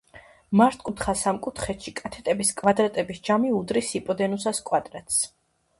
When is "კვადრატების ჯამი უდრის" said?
2.63-3.95